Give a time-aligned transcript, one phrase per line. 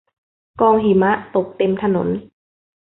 [0.61, 2.07] กองหิมะ ตกเต็มถนน